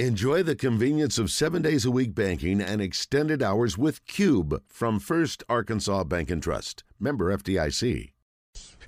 Enjoy 0.00 0.42
the 0.42 0.56
convenience 0.56 1.18
of 1.18 1.30
seven 1.30 1.62
days 1.62 1.84
a 1.84 1.90
week 1.92 2.16
banking 2.16 2.60
and 2.60 2.82
extended 2.82 3.40
hours 3.40 3.78
with 3.78 4.04
Cube 4.06 4.60
from 4.66 4.98
First 4.98 5.44
Arkansas 5.48 6.02
Bank 6.02 6.32
and 6.32 6.42
Trust. 6.42 6.82
Member 6.98 7.32
FDIC. 7.36 8.10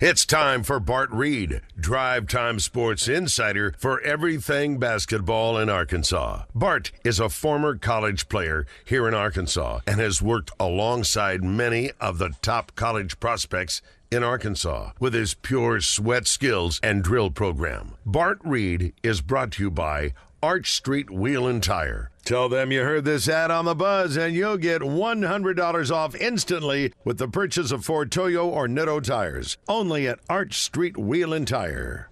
It's 0.00 0.26
time 0.26 0.64
for 0.64 0.80
Bart 0.80 1.08
Reid, 1.12 1.62
Drive 1.78 2.26
Time 2.26 2.58
Sports 2.58 3.06
Insider 3.06 3.72
for 3.78 4.00
everything 4.00 4.78
basketball 4.80 5.56
in 5.58 5.68
Arkansas. 5.68 6.42
Bart 6.56 6.90
is 7.04 7.20
a 7.20 7.28
former 7.28 7.76
college 7.76 8.28
player 8.28 8.66
here 8.84 9.06
in 9.06 9.14
Arkansas 9.14 9.80
and 9.86 10.00
has 10.00 10.20
worked 10.20 10.50
alongside 10.58 11.44
many 11.44 11.92
of 12.00 12.18
the 12.18 12.30
top 12.42 12.74
college 12.74 13.20
prospects 13.20 13.80
in 14.10 14.22
Arkansas 14.22 14.90
with 15.00 15.14
his 15.14 15.34
pure 15.34 15.80
sweat 15.80 16.26
skills 16.26 16.80
and 16.82 17.02
drill 17.02 17.30
program. 17.30 17.92
Bart 18.04 18.38
Reid 18.44 18.92
is 19.02 19.20
brought 19.20 19.52
to 19.52 19.62
you 19.62 19.70
by 19.70 20.12
Arch 20.42 20.72
Street 20.72 21.10
Wheel 21.10 21.46
and 21.46 21.62
Tire. 21.62 22.10
Tell 22.24 22.48
them 22.48 22.70
you 22.70 22.82
heard 22.82 23.04
this 23.04 23.28
ad 23.28 23.50
on 23.50 23.64
the 23.64 23.74
buzz 23.74 24.16
and 24.16 24.34
you'll 24.34 24.58
get 24.58 24.82
$100 24.82 25.90
off 25.90 26.14
instantly 26.16 26.92
with 27.04 27.18
the 27.18 27.28
purchase 27.28 27.70
of 27.70 27.84
four 27.84 28.04
Toyo 28.04 28.46
or 28.48 28.68
Nitto 28.68 29.02
tires. 29.02 29.56
Only 29.68 30.06
at 30.08 30.20
Arch 30.28 30.58
Street 30.58 30.96
Wheel 30.98 31.32
and 31.32 31.48
Tire. 31.48 32.10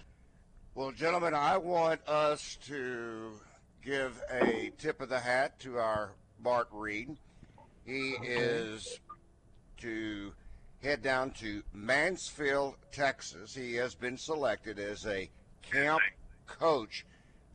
Well, 0.73 0.91
gentlemen, 0.91 1.33
I 1.33 1.57
want 1.57 2.01
us 2.07 2.57
to 2.67 3.31
give 3.83 4.21
a 4.31 4.71
tip 4.77 5.01
of 5.01 5.09
the 5.09 5.19
hat 5.19 5.59
to 5.59 5.77
our 5.77 6.11
Bart 6.39 6.67
Reid. 6.71 7.15
He 7.85 8.15
is 8.23 8.99
to 9.77 10.33
head 10.81 11.01
down 11.01 11.31
to 11.31 11.61
Mansfield, 11.73 12.75
Texas. 12.91 13.53
He 13.53 13.75
has 13.75 13.95
been 13.95 14.17
selected 14.17 14.79
as 14.79 15.05
a 15.05 15.29
camp 15.61 16.01
coach 16.47 17.05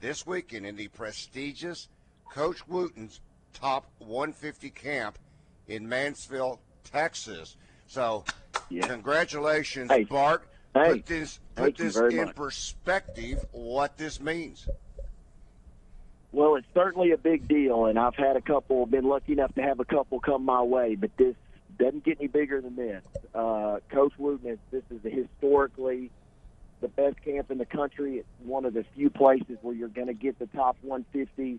this 0.00 0.26
weekend 0.26 0.66
in 0.66 0.76
the 0.76 0.88
prestigious 0.88 1.88
Coach 2.30 2.66
Wooten's 2.66 3.20
top 3.52 3.86
150 3.98 4.70
camp 4.70 5.18
in 5.68 5.88
Mansfield, 5.88 6.58
Texas. 6.84 7.56
So, 7.86 8.24
Yeah. 8.68 8.86
congratulations, 8.86 9.90
Hey. 9.90 10.04
Bart. 10.04 10.46
Hey. 10.74 10.92
Put 10.94 11.06
this 11.06 11.40
put 11.56 11.64
Thank 11.64 11.76
this 11.78 11.96
in 11.96 12.26
much. 12.26 12.36
perspective. 12.36 13.44
What 13.52 13.96
this 13.98 14.20
means. 14.20 14.68
Well, 16.32 16.54
it's 16.54 16.66
certainly 16.72 17.10
a 17.10 17.18
big 17.18 17.48
deal, 17.48 17.86
and 17.86 17.98
I've 17.98 18.14
had 18.14 18.36
a 18.36 18.40
couple, 18.40 18.86
been 18.86 19.04
lucky 19.04 19.32
enough 19.32 19.52
to 19.56 19.62
have 19.62 19.80
a 19.80 19.84
couple 19.84 20.20
come 20.20 20.44
my 20.44 20.62
way, 20.62 20.94
but 20.94 21.10
this 21.16 21.34
doesn't 21.76 22.04
get 22.04 22.18
any 22.20 22.28
bigger 22.28 22.60
than 22.60 22.76
this. 22.76 23.02
Uh, 23.34 23.80
Coach 23.90 24.12
Wooten, 24.16 24.56
this 24.70 24.82
is 24.90 25.00
historically 25.02 26.10
the 26.80 26.88
best 26.88 27.22
camp 27.24 27.50
in 27.50 27.58
the 27.58 27.66
country. 27.66 28.18
It's 28.18 28.28
one 28.42 28.64
of 28.64 28.74
the 28.74 28.84
few 28.94 29.10
places 29.10 29.58
where 29.62 29.74
you're 29.74 29.88
going 29.88 30.06
to 30.06 30.14
get 30.14 30.38
the 30.38 30.46
top 30.46 30.76
150 30.82 31.58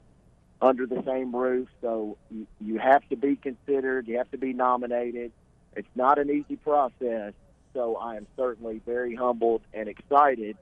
under 0.61 0.85
the 0.85 1.03
same 1.05 1.35
roof. 1.35 1.67
So 1.81 2.17
you, 2.29 2.47
you 2.59 2.77
have 2.77 3.07
to 3.09 3.15
be 3.15 3.35
considered, 3.35 4.07
you 4.07 4.17
have 4.17 4.31
to 4.31 4.37
be 4.37 4.53
nominated. 4.53 5.31
It's 5.75 5.87
not 5.95 6.19
an 6.19 6.29
easy 6.29 6.55
process. 6.55 7.33
So 7.73 7.95
I 7.95 8.17
am 8.17 8.27
certainly 8.35 8.81
very 8.85 9.15
humbled 9.15 9.61
and 9.73 9.87
excited 9.87 10.57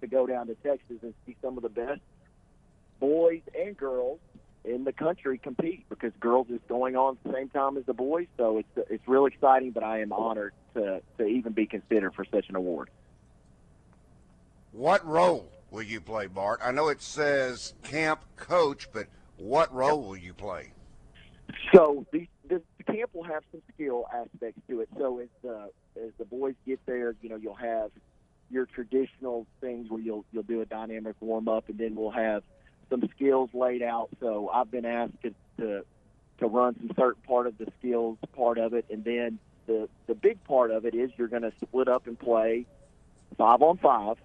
to 0.00 0.06
go 0.06 0.26
down 0.26 0.46
to 0.48 0.54
Texas 0.56 0.96
and 1.02 1.14
see 1.26 1.36
some 1.42 1.56
of 1.56 1.62
the 1.62 1.68
best 1.68 2.00
boys 2.98 3.40
and 3.58 3.76
girls 3.76 4.20
in 4.64 4.84
the 4.84 4.92
country 4.92 5.38
compete 5.38 5.86
because 5.88 6.12
girls 6.20 6.48
is 6.50 6.60
going 6.68 6.96
on 6.96 7.16
at 7.16 7.30
the 7.30 7.36
same 7.36 7.48
time 7.48 7.76
as 7.78 7.84
the 7.86 7.94
boys. 7.94 8.26
So 8.36 8.58
it's 8.58 8.88
it's 8.90 9.06
real 9.08 9.26
exciting. 9.26 9.70
But 9.70 9.82
I 9.82 10.00
am 10.00 10.12
honored 10.12 10.52
to 10.74 11.00
to 11.18 11.24
even 11.24 11.52
be 11.52 11.66
considered 11.66 12.14
for 12.14 12.24
such 12.26 12.48
an 12.48 12.56
award. 12.56 12.90
What 14.72 15.06
role 15.06 15.50
will 15.70 15.82
you 15.82 16.00
play, 16.00 16.26
Bart? 16.26 16.60
I 16.62 16.70
know 16.70 16.88
it 16.88 17.02
says 17.02 17.74
camp 17.82 18.24
coach, 18.36 18.88
but 18.92 19.06
what 19.36 19.72
role 19.74 20.02
will 20.02 20.16
you 20.16 20.32
play? 20.32 20.72
So 21.74 22.06
the, 22.12 22.28
the 22.48 22.62
camp 22.86 23.10
will 23.12 23.24
have 23.24 23.42
some 23.50 23.62
skill 23.74 24.06
aspects 24.12 24.60
to 24.68 24.80
it. 24.80 24.88
So 24.96 25.18
as 25.18 25.28
the 25.42 25.70
as 25.96 26.10
the 26.18 26.24
boys 26.24 26.54
get 26.66 26.80
there, 26.86 27.14
you 27.20 27.28
know, 27.28 27.36
you'll 27.36 27.54
have 27.54 27.90
your 28.50 28.66
traditional 28.66 29.46
things 29.60 29.90
where 29.90 30.00
you'll 30.00 30.24
you'll 30.32 30.42
do 30.44 30.60
a 30.60 30.66
dynamic 30.66 31.16
warm 31.20 31.48
up, 31.48 31.68
and 31.68 31.78
then 31.78 31.94
we'll 31.94 32.10
have 32.10 32.42
some 32.90 33.08
skills 33.14 33.50
laid 33.52 33.82
out. 33.82 34.08
So 34.20 34.48
I've 34.52 34.70
been 34.70 34.84
asked 34.84 35.20
to 35.22 35.34
to, 35.58 35.84
to 36.38 36.46
run 36.46 36.76
some 36.78 36.92
certain 36.96 37.22
part 37.26 37.46
of 37.46 37.58
the 37.58 37.66
skills 37.78 38.18
part 38.36 38.58
of 38.58 38.74
it, 38.74 38.84
and 38.90 39.04
then 39.04 39.38
the 39.66 39.88
the 40.06 40.14
big 40.14 40.42
part 40.44 40.70
of 40.70 40.84
it 40.84 40.94
is 40.94 41.10
you're 41.16 41.28
going 41.28 41.42
to 41.42 41.52
split 41.60 41.88
up 41.88 42.06
and 42.06 42.18
play 42.18 42.66
five 43.36 43.62
on 43.62 43.78
five. 43.78 44.16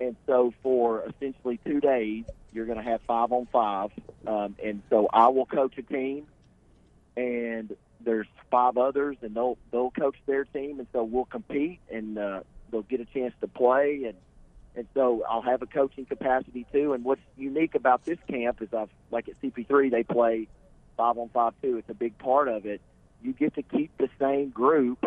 And 0.00 0.16
so 0.26 0.52
for 0.62 1.04
essentially 1.04 1.58
two 1.64 1.80
days, 1.80 2.24
you're 2.52 2.66
going 2.66 2.78
to 2.78 2.84
have 2.84 3.00
five 3.02 3.32
on 3.32 3.46
five. 3.52 3.90
Um, 4.26 4.56
and 4.62 4.82
so 4.90 5.08
I 5.12 5.28
will 5.28 5.46
coach 5.46 5.76
a 5.78 5.82
team 5.82 6.26
and 7.16 7.76
there's 8.00 8.28
five 8.50 8.78
others, 8.78 9.16
and 9.22 9.34
they'll 9.34 9.58
they'll 9.72 9.90
coach 9.90 10.16
their 10.26 10.44
team, 10.44 10.78
and 10.78 10.86
so 10.92 11.02
we'll 11.02 11.24
compete, 11.24 11.80
and 11.92 12.16
uh, 12.16 12.40
they'll 12.70 12.82
get 12.82 13.00
a 13.00 13.04
chance 13.04 13.34
to 13.40 13.48
play, 13.48 14.04
and 14.04 14.14
and 14.76 14.86
so 14.94 15.24
I'll 15.28 15.42
have 15.42 15.62
a 15.62 15.66
coaching 15.66 16.06
capacity 16.06 16.64
too. 16.72 16.92
And 16.92 17.04
what's 17.04 17.20
unique 17.36 17.74
about 17.74 18.04
this 18.04 18.18
camp 18.28 18.62
is 18.62 18.72
I've 18.72 18.90
like 19.10 19.28
at 19.28 19.40
CP3 19.42 19.90
they 19.90 20.04
play 20.04 20.46
five 20.96 21.18
on 21.18 21.28
five 21.30 21.54
too. 21.60 21.78
It's 21.78 21.90
a 21.90 21.94
big 21.94 22.16
part 22.18 22.48
of 22.48 22.66
it. 22.66 22.80
You 23.22 23.32
get 23.32 23.54
to 23.56 23.62
keep 23.62 23.96
the 23.98 24.08
same 24.20 24.50
group 24.50 25.04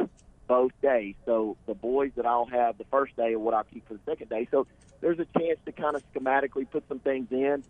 both 0.52 0.74
days. 0.82 1.16
So 1.26 1.56
the 1.66 1.74
boys 1.74 2.12
that 2.18 2.26
I'll 2.26 2.46
have 2.48 2.78
the 2.78 2.84
first 2.92 3.16
day 3.16 3.32
and 3.32 3.42
what 3.42 3.54
I'll 3.54 3.64
keep 3.64 3.88
for 3.88 3.94
the 3.94 4.02
second 4.06 4.28
day. 4.28 4.50
So 4.52 4.68
there's 5.00 5.18
a 5.18 5.26
chance 5.40 5.58
to 5.66 5.72
kind 5.72 5.96
of 5.96 6.04
schematically 6.12 6.70
put 6.70 6.84
some 6.90 7.00
things 7.00 7.28
in 7.32 7.64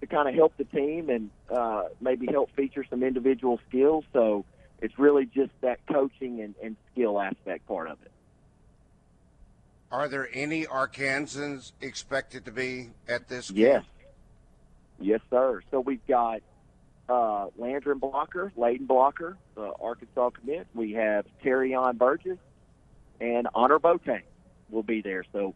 to 0.00 0.06
kind 0.06 0.28
of 0.28 0.36
help 0.36 0.56
the 0.56 0.62
team 0.62 1.10
and 1.10 1.30
uh, 1.52 1.86
maybe 2.00 2.28
help 2.30 2.54
feature 2.54 2.84
some 2.88 3.02
individual 3.02 3.58
skills. 3.68 4.04
So 4.12 4.44
it's 4.80 4.96
really 4.96 5.26
just 5.26 5.50
that 5.62 5.80
coaching 5.92 6.40
and, 6.40 6.54
and 6.62 6.76
skill 6.92 7.20
aspect 7.20 7.66
part 7.66 7.90
of 7.90 7.98
it. 8.04 8.12
Are 9.90 10.06
there 10.06 10.28
any 10.32 10.66
Arkansans 10.66 11.72
expected 11.80 12.44
to 12.44 12.52
be 12.52 12.90
at 13.08 13.26
this? 13.26 13.50
Yes. 13.50 13.82
Yes, 15.00 15.20
sir. 15.30 15.62
So 15.72 15.80
we've 15.80 16.06
got 16.06 16.42
uh, 17.10 17.46
Landren 17.58 17.98
Blocker, 17.98 18.52
Layden 18.56 18.86
Blocker, 18.86 19.36
the 19.56 19.72
Arkansas 19.80 20.30
commit. 20.30 20.68
We 20.74 20.92
have 20.92 21.26
Terrion 21.44 21.98
Burgess 21.98 22.38
and 23.20 23.48
Annor 23.54 23.80
Boateng 23.80 24.22
will 24.70 24.84
be 24.84 25.02
there. 25.02 25.24
So 25.32 25.54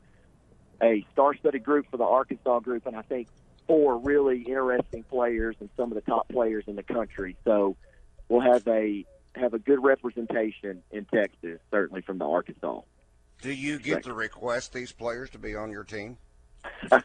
a 0.82 1.06
star-studded 1.12 1.62
group 1.62 1.86
for 1.90 1.96
the 1.96 2.04
Arkansas 2.04 2.58
group, 2.60 2.86
and 2.86 2.96
I 2.96 3.02
think 3.02 3.28
four 3.66 3.98
really 3.98 4.42
interesting 4.42 5.04
players 5.04 5.56
and 5.60 5.70
some 5.76 5.92
of 5.92 5.94
the 5.94 6.02
top 6.02 6.28
players 6.28 6.64
in 6.66 6.76
the 6.76 6.82
country. 6.82 7.36
So 7.44 7.76
we'll 8.28 8.40
have 8.40 8.66
a 8.66 9.06
have 9.36 9.54
a 9.54 9.58
good 9.58 9.82
representation 9.82 10.82
in 10.90 11.06
Texas, 11.06 11.60
certainly 11.70 12.02
from 12.02 12.18
the 12.18 12.26
Arkansas. 12.26 12.80
Do 13.42 13.52
you 13.52 13.78
get 13.78 14.04
to 14.04 14.14
request 14.14 14.72
these 14.72 14.92
players 14.92 15.30
to 15.30 15.38
be 15.38 15.56
on 15.56 15.70
your 15.70 15.84
team? 15.84 16.18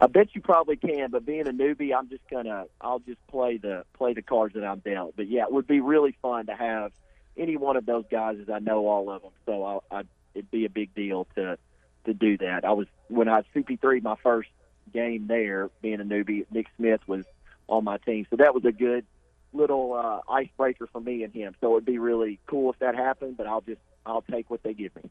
I 0.00 0.06
bet 0.06 0.34
you 0.34 0.40
probably 0.40 0.76
can, 0.76 1.10
but 1.10 1.26
being 1.26 1.48
a 1.48 1.52
newbie, 1.52 1.92
I'm 1.96 2.08
just 2.08 2.22
gonna 2.30 2.64
I'll 2.80 3.00
just 3.00 3.24
play 3.26 3.56
the 3.56 3.84
play 3.94 4.14
the 4.14 4.22
cards 4.22 4.54
that 4.54 4.64
I'm 4.64 4.78
dealt. 4.78 5.14
But 5.16 5.28
yeah, 5.28 5.42
it 5.42 5.52
would 5.52 5.66
be 5.66 5.80
really 5.80 6.16
fun 6.22 6.46
to 6.46 6.54
have 6.54 6.92
any 7.36 7.56
one 7.56 7.76
of 7.76 7.86
those 7.86 8.04
guys, 8.10 8.38
as 8.40 8.48
I 8.48 8.58
know 8.58 8.86
all 8.86 9.10
of 9.10 9.22
them. 9.22 9.32
So 9.46 9.64
I, 9.64 9.98
I 9.98 10.02
it'd 10.34 10.50
be 10.50 10.64
a 10.64 10.70
big 10.70 10.94
deal 10.94 11.26
to 11.34 11.58
to 12.04 12.14
do 12.14 12.38
that. 12.38 12.64
I 12.64 12.72
was 12.72 12.86
when 13.08 13.28
I 13.28 13.38
was 13.38 13.44
CP3, 13.54 14.02
my 14.02 14.16
first 14.22 14.50
game 14.92 15.26
there, 15.26 15.70
being 15.82 16.00
a 16.00 16.04
newbie. 16.04 16.46
Nick 16.50 16.66
Smith 16.76 17.00
was 17.06 17.24
on 17.66 17.84
my 17.84 17.98
team, 17.98 18.26
so 18.30 18.36
that 18.36 18.54
was 18.54 18.64
a 18.64 18.72
good 18.72 19.04
little 19.52 19.94
uh, 19.94 20.20
icebreaker 20.30 20.86
for 20.92 21.00
me 21.00 21.24
and 21.24 21.32
him. 21.32 21.54
So 21.60 21.72
it'd 21.72 21.86
be 21.86 21.98
really 21.98 22.38
cool 22.46 22.70
if 22.72 22.78
that 22.78 22.94
happened. 22.94 23.36
But 23.36 23.46
I'll 23.46 23.62
just 23.62 23.80
I'll 24.06 24.22
take 24.22 24.48
what 24.48 24.62
they 24.62 24.74
give 24.74 24.94
me. 24.96 25.10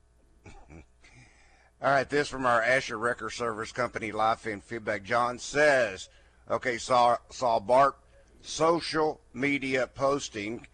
All 1.79 1.91
right, 1.91 2.09
this 2.09 2.27
from 2.27 2.47
our 2.47 2.59
Asher 2.59 2.97
Record 2.97 3.29
Service 3.29 3.71
Company 3.71 4.11
live 4.11 4.39
fan 4.39 4.61
feedback. 4.61 5.03
John 5.03 5.37
says, 5.37 6.09
okay, 6.49 6.79
saw 6.79 7.17
saw 7.29 7.59
Bart 7.59 7.95
social 8.41 9.21
media 9.31 9.85
posting. 9.85 10.65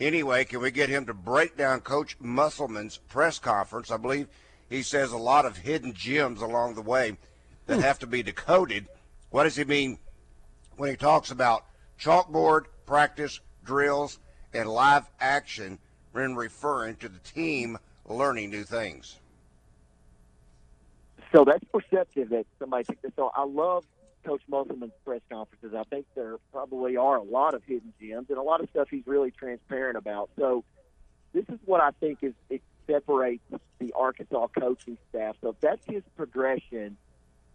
Anyway, 0.00 0.46
can 0.46 0.62
we 0.62 0.70
get 0.70 0.88
him 0.88 1.04
to 1.06 1.12
break 1.12 1.58
down 1.58 1.80
Coach 1.80 2.16
Musselman's 2.20 2.96
press 2.96 3.38
conference? 3.38 3.90
I 3.90 3.98
believe 3.98 4.28
he 4.70 4.82
says 4.82 5.12
a 5.12 5.18
lot 5.18 5.44
of 5.44 5.58
hidden 5.58 5.92
gems 5.92 6.40
along 6.40 6.74
the 6.74 6.80
way 6.80 7.18
that 7.66 7.76
hmm. 7.76 7.82
have 7.82 7.98
to 7.98 8.06
be 8.06 8.22
decoded. 8.22 8.86
What 9.28 9.44
does 9.44 9.56
he 9.56 9.64
mean 9.64 9.98
when 10.78 10.88
he 10.88 10.96
talks 10.96 11.30
about 11.30 11.66
chalkboard 12.00 12.64
practice, 12.86 13.40
drills, 13.62 14.20
and 14.54 14.70
live 14.70 15.04
action 15.20 15.78
when 16.12 16.34
referring 16.34 16.96
to 16.96 17.10
the 17.10 17.18
team 17.18 17.76
learning 18.06 18.48
new 18.48 18.64
things? 18.64 19.16
So 21.32 21.44
that's 21.44 21.64
perceptive 21.72 22.30
that 22.30 22.46
somebody 22.58 22.84
took 22.84 23.02
this 23.02 23.12
So 23.16 23.30
I 23.34 23.44
love 23.44 23.84
Coach 24.24 24.42
Musselman's 24.48 24.92
press 25.04 25.20
conferences. 25.30 25.72
I 25.76 25.84
think 25.84 26.06
there 26.14 26.36
probably 26.52 26.96
are 26.96 27.16
a 27.16 27.22
lot 27.22 27.54
of 27.54 27.62
hidden 27.64 27.92
gems 28.00 28.26
and 28.28 28.38
a 28.38 28.42
lot 28.42 28.60
of 28.60 28.68
stuff 28.70 28.88
he's 28.90 29.06
really 29.06 29.30
transparent 29.30 29.96
about. 29.96 30.30
So 30.38 30.64
this 31.32 31.44
is 31.48 31.58
what 31.64 31.80
I 31.80 31.90
think 32.00 32.18
is 32.22 32.32
it 32.50 32.62
separates 32.86 33.42
the 33.78 33.92
Arkansas 33.92 34.48
coaching 34.58 34.98
staff. 35.10 35.36
So 35.40 35.50
if 35.50 35.60
that's 35.60 35.84
his 35.86 36.02
progression, 36.16 36.96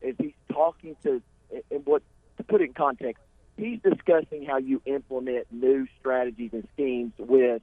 is 0.01 0.15
he's 0.19 0.33
talking 0.51 0.95
to 1.03 1.21
and 1.69 1.85
what 1.85 2.01
to 2.37 2.43
put 2.43 2.61
it 2.61 2.65
in 2.65 2.73
context, 2.73 3.23
he's 3.57 3.79
discussing 3.81 4.45
how 4.45 4.57
you 4.57 4.81
implement 4.85 5.47
new 5.51 5.87
strategies 5.99 6.51
and 6.53 6.67
schemes 6.73 7.13
with 7.17 7.61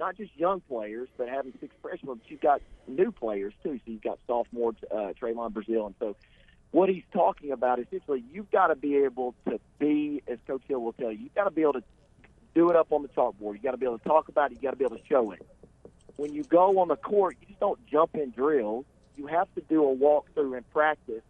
not 0.00 0.16
just 0.16 0.34
young 0.34 0.60
players, 0.62 1.08
but 1.16 1.28
having 1.28 1.52
six 1.60 1.72
freshmen. 1.80 2.16
But 2.16 2.30
you've 2.30 2.40
got 2.40 2.62
new 2.88 3.12
players 3.12 3.52
too. 3.62 3.78
So 3.84 3.92
you've 3.92 4.02
got 4.02 4.18
sophomore 4.26 4.72
uh, 4.90 5.12
Trevon 5.20 5.52
Brazile, 5.52 5.86
and 5.86 5.94
so 6.00 6.16
what 6.72 6.88
he's 6.88 7.04
talking 7.12 7.52
about 7.52 7.78
essentially, 7.78 8.24
you've 8.32 8.50
got 8.50 8.68
to 8.68 8.76
be 8.76 8.96
able 8.96 9.34
to 9.48 9.60
be, 9.78 10.22
as 10.26 10.38
Coach 10.46 10.62
Hill 10.66 10.80
will 10.80 10.94
tell 10.94 11.12
you, 11.12 11.18
you've 11.24 11.34
got 11.34 11.44
to 11.44 11.50
be 11.50 11.62
able 11.62 11.74
to 11.74 11.82
do 12.54 12.70
it 12.70 12.76
up 12.76 12.90
on 12.90 13.02
the 13.02 13.08
chalkboard. 13.08 13.54
You 13.54 13.60
got 13.62 13.72
to 13.72 13.76
be 13.76 13.86
able 13.86 13.98
to 13.98 14.08
talk 14.08 14.28
about 14.28 14.50
it. 14.50 14.56
You 14.56 14.62
got 14.62 14.70
to 14.70 14.76
be 14.76 14.84
able 14.84 14.96
to 14.96 15.06
show 15.08 15.30
it. 15.32 15.46
When 16.16 16.32
you 16.32 16.44
go 16.44 16.80
on 16.80 16.88
the 16.88 16.96
court, 16.96 17.36
you 17.40 17.48
just 17.48 17.60
don't 17.60 17.84
jump 17.86 18.14
in 18.14 18.30
drills. 18.30 18.86
You 19.16 19.26
have 19.26 19.52
to 19.54 19.60
do 19.62 19.84
a 19.84 19.94
walkthrough 19.94 20.56
and 20.56 20.70
practice 20.70 21.22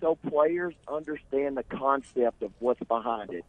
so 0.00 0.16
players 0.28 0.74
understand 0.86 1.56
the 1.56 1.62
concept 1.62 2.42
of 2.42 2.52
what's 2.58 2.82
behind 2.84 3.32
it. 3.32 3.44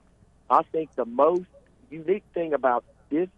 I 0.50 0.62
think 0.72 0.94
the 0.96 1.06
most 1.06 1.48
unique 1.90 2.24
thing 2.34 2.54
about 2.54 2.86
this 3.10 3.30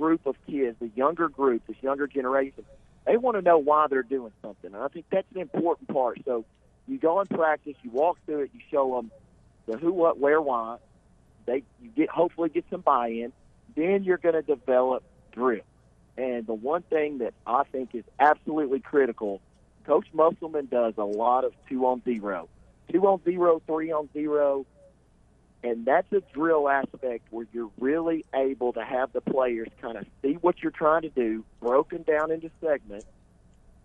group 0.00 0.24
of 0.24 0.34
kids, 0.46 0.76
the 0.80 0.90
younger 0.96 1.28
group, 1.28 1.62
this 1.66 1.76
younger 1.82 2.06
generation, 2.06 2.64
they 3.06 3.18
want 3.18 3.36
to 3.36 3.42
know 3.42 3.58
why 3.58 3.86
they're 3.88 4.02
doing 4.02 4.32
something. 4.40 4.72
And 4.72 4.82
I 4.82 4.88
think 4.88 5.04
that's 5.10 5.26
an 5.34 5.40
important 5.40 5.88
part. 5.88 6.18
So 6.24 6.46
you 6.88 6.98
go 6.98 7.20
and 7.20 7.28
practice, 7.28 7.74
you 7.82 7.90
walk 7.90 8.18
through 8.24 8.44
it, 8.44 8.50
you 8.54 8.60
show 8.70 8.96
them 8.96 9.10
the 9.66 9.76
who, 9.76 9.92
what, 9.92 10.18
where, 10.18 10.40
why. 10.40 10.78
They 11.46 11.62
you 11.82 11.90
get 11.94 12.08
hopefully 12.08 12.48
get 12.48 12.64
some 12.70 12.80
buy-in. 12.80 13.32
Then 13.76 14.04
you're 14.04 14.18
going 14.18 14.34
to 14.34 14.42
develop 14.42 15.02
drill. 15.32 15.60
And 16.16 16.46
the 16.46 16.54
one 16.54 16.82
thing 16.82 17.18
that 17.18 17.34
I 17.46 17.64
think 17.64 17.94
is 17.94 18.04
absolutely 18.18 18.80
critical, 18.80 19.40
Coach 19.86 20.06
Musselman 20.12 20.66
does 20.66 20.94
a 20.96 21.04
lot 21.04 21.44
of 21.44 21.52
two 21.68 21.86
on 21.86 22.02
zero, 22.04 22.48
two 22.90 23.06
on 23.06 23.22
zero, 23.24 23.60
three 23.66 23.92
on 23.92 24.08
zero, 24.12 24.66
and 25.62 25.84
that's 25.84 26.10
a 26.12 26.22
drill 26.32 26.68
aspect 26.68 27.26
where 27.30 27.46
you're 27.52 27.70
really 27.78 28.24
able 28.34 28.72
to 28.72 28.84
have 28.84 29.12
the 29.12 29.20
players 29.40 29.68
kind 29.80 29.96
of 29.96 30.04
see 30.20 30.34
what 30.34 30.62
you're 30.62 30.70
trying 30.70 31.00
to 31.00 31.08
do, 31.08 31.42
broken 31.60 32.02
down 32.02 32.30
into 32.30 32.50
segments, 32.60 33.06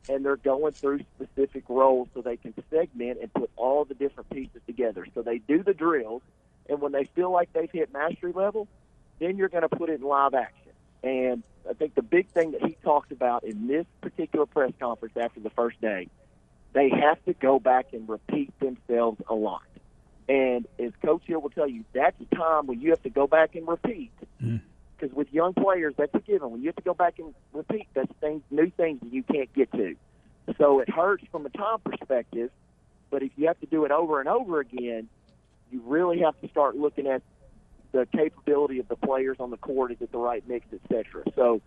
and 0.09 0.25
they're 0.25 0.35
going 0.35 0.73
through 0.73 0.99
specific 1.15 1.63
roles 1.69 2.09
so 2.13 2.21
they 2.21 2.35
can 2.35 2.53
segment 2.69 3.19
and 3.21 3.33
put 3.33 3.49
all 3.55 3.85
the 3.85 3.93
different 3.93 4.29
pieces 4.29 4.61
together. 4.67 5.07
So 5.15 5.21
they 5.21 5.37
do 5.37 5.63
the 5.63 5.73
drills, 5.73 6.21
and 6.67 6.81
when 6.81 6.91
they 6.91 7.05
feel 7.05 7.31
like 7.31 7.53
they've 7.53 7.71
hit 7.71 7.93
mastery 7.93 8.33
level, 8.33 8.67
then 9.19 9.37
you're 9.37 9.47
going 9.47 9.61
to 9.61 9.69
put 9.69 9.89
it 9.89 10.01
in 10.01 10.05
live 10.05 10.33
action. 10.33 10.73
And 11.03 11.41
I 11.69 11.71
think 11.71 11.95
the 11.95 12.01
big 12.01 12.27
thing 12.27 12.51
that 12.51 12.61
he 12.61 12.75
talked 12.83 13.13
about 13.13 13.45
in 13.45 13.67
this 13.67 13.85
particular 14.01 14.45
press 14.45 14.73
conference 14.77 15.15
after 15.15 15.39
the 15.39 15.51
first 15.51 15.79
day, 15.79 16.09
they 16.73 16.89
have 16.89 17.23
to 17.23 17.33
go 17.33 17.59
back 17.59 17.93
and 17.93 18.09
repeat 18.09 18.51
themselves 18.59 19.21
a 19.29 19.33
lot. 19.33 19.63
And 20.27 20.67
as 20.79 20.91
Coach 21.01 21.21
Hill 21.25 21.39
will 21.39 21.49
tell 21.49 21.69
you, 21.69 21.85
that's 21.93 22.17
the 22.19 22.35
time 22.35 22.67
when 22.67 22.81
you 22.81 22.89
have 22.89 23.03
to 23.03 23.09
go 23.09 23.25
back 23.25 23.55
and 23.55 23.65
repeat. 23.65 24.11
Mm 24.43 24.59
because 24.97 25.15
with 25.15 25.31
young 25.33 25.53
players, 25.53 25.93
that's 25.97 26.13
a 26.13 26.19
given. 26.19 26.51
When 26.51 26.61
you 26.61 26.67
have 26.67 26.75
to 26.75 26.81
go 26.81 26.93
back 26.93 27.19
and 27.19 27.33
repeat, 27.53 27.87
that's 27.93 28.11
things, 28.21 28.41
new 28.51 28.69
things 28.71 28.99
that 29.01 29.11
you 29.11 29.23
can't 29.23 29.51
get 29.53 29.71
to. 29.73 29.95
So 30.57 30.79
it 30.79 30.89
hurts 30.89 31.23
from 31.31 31.45
a 31.45 31.49
time 31.49 31.79
perspective, 31.79 32.51
but 33.09 33.23
if 33.23 33.31
you 33.35 33.47
have 33.47 33.59
to 33.61 33.65
do 33.65 33.85
it 33.85 33.91
over 33.91 34.19
and 34.19 34.29
over 34.29 34.59
again, 34.59 35.09
you 35.71 35.81
really 35.85 36.19
have 36.19 36.39
to 36.41 36.49
start 36.49 36.75
looking 36.75 37.07
at 37.07 37.21
the 37.91 38.07
capability 38.15 38.79
of 38.79 38.87
the 38.87 38.95
players 38.95 39.37
on 39.39 39.51
the 39.51 39.57
court. 39.57 39.91
Is 39.91 39.97
it 40.01 40.11
the 40.11 40.17
right 40.17 40.43
mix, 40.47 40.65
etc. 40.71 41.23
So 41.35 41.61